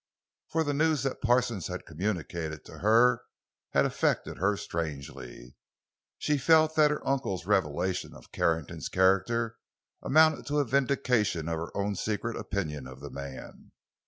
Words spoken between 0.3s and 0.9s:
For the